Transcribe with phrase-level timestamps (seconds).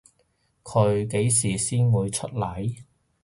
[0.63, 2.83] 佢幾時先會出嚟？